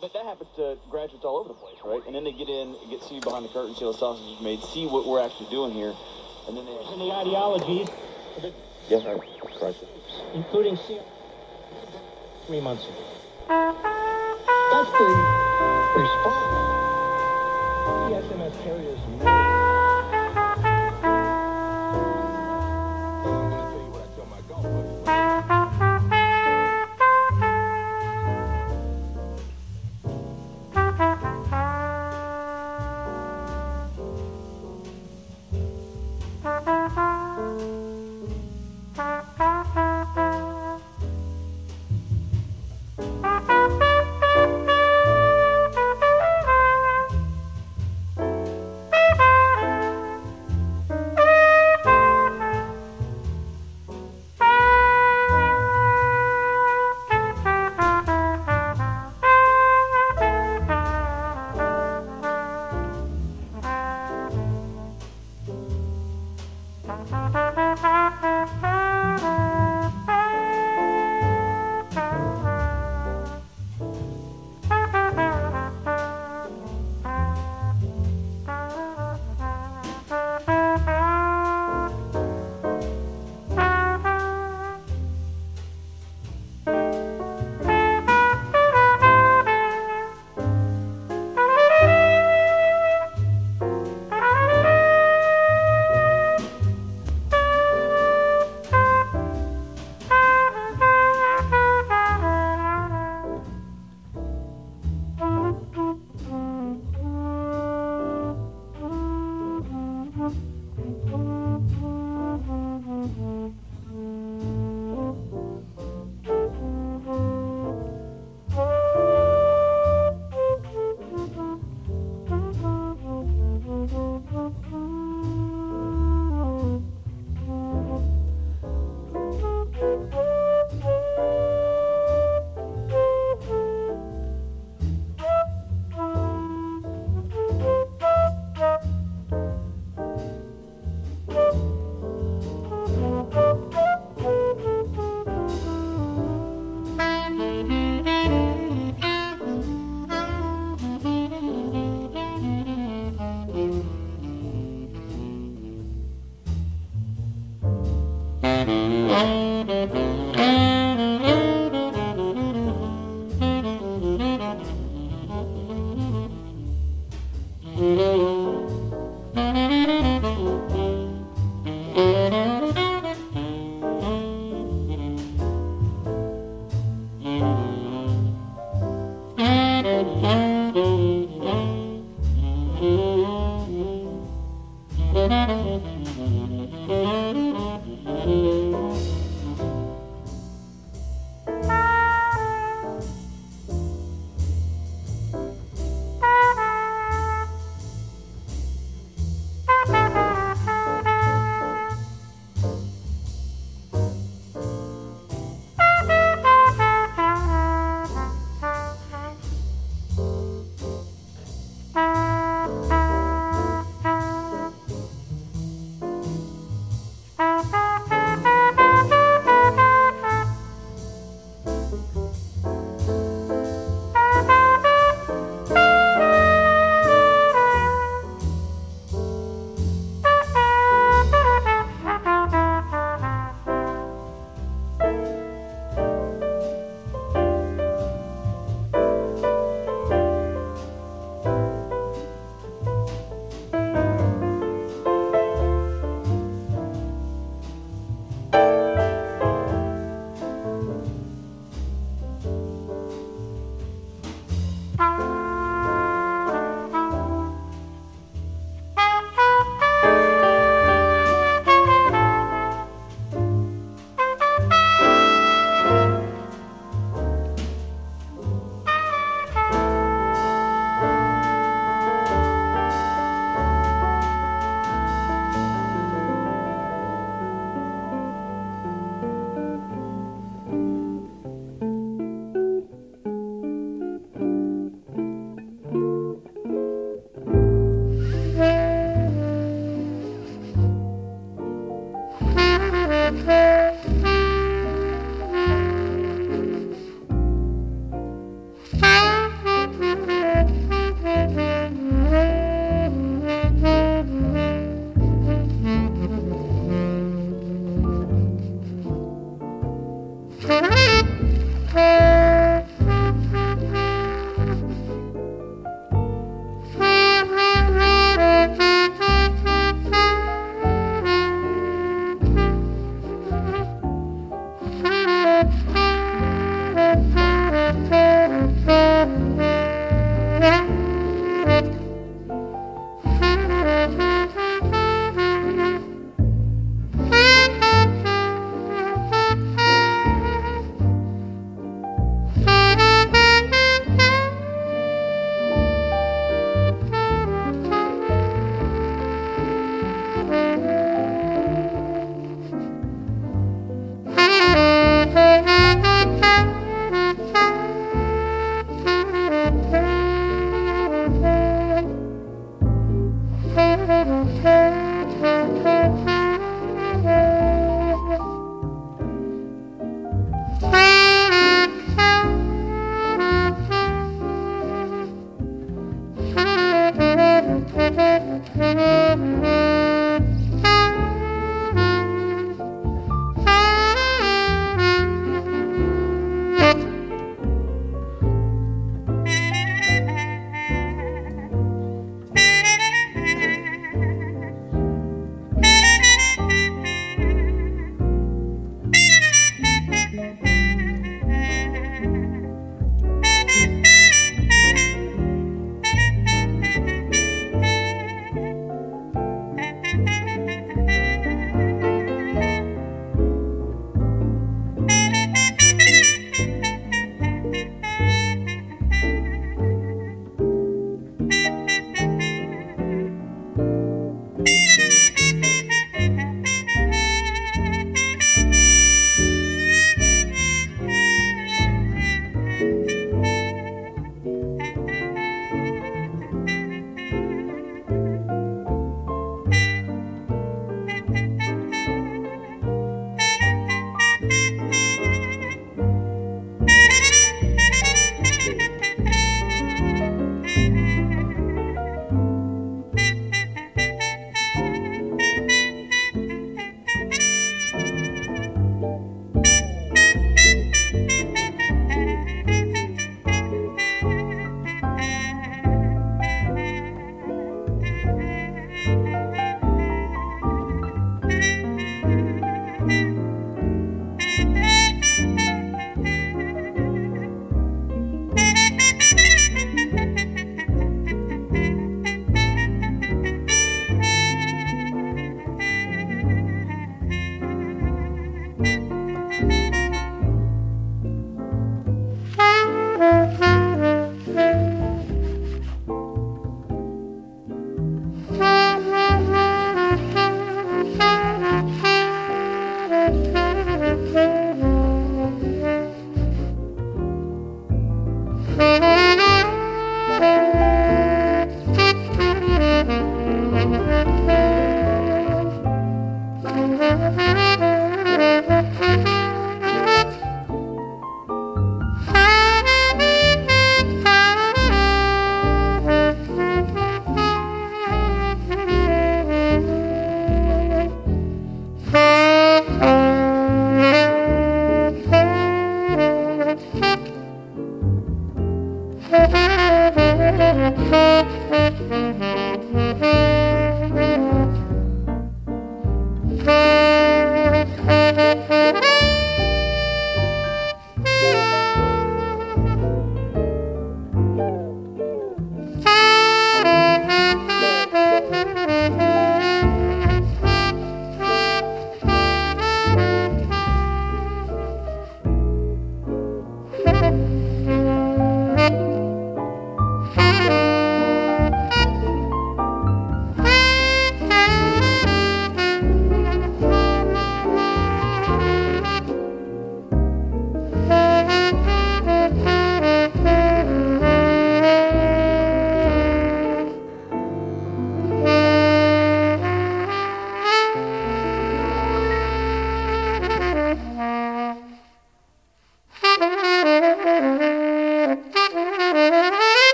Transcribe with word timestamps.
But 0.00 0.12
that 0.12 0.24
happens 0.24 0.48
to 0.56 0.76
graduates 0.90 1.24
all 1.24 1.36
over 1.38 1.48
the 1.48 1.54
place, 1.54 1.76
right? 1.84 2.02
And 2.06 2.14
then 2.14 2.24
they 2.24 2.32
get 2.32 2.48
in, 2.48 2.74
get 2.90 3.02
see 3.02 3.20
behind 3.20 3.44
the 3.44 3.48
curtain, 3.50 3.74
see 3.74 3.84
how 3.84 3.92
the 3.92 3.98
sausage 3.98 4.36
is 4.36 4.40
made, 4.42 4.62
see 4.64 4.86
what 4.86 5.06
we're 5.06 5.20
actually 5.22 5.50
doing 5.50 5.72
here, 5.72 5.92
and 6.48 6.56
then 6.56 6.64
they. 6.66 6.72
And 6.72 7.00
the 7.00 7.10
ideologies, 7.12 7.88
Yes, 8.88 9.02
sir. 9.02 9.18
Christ. 9.58 9.84
including 10.34 10.76
C- 10.76 10.98
three 12.46 12.60
months 12.60 12.84
ago. 12.84 12.94
That's 13.48 14.90
the 14.90 15.04
response. 15.96 16.48
The 18.08 18.14
SMS 18.34 18.54
carriers 18.64 18.98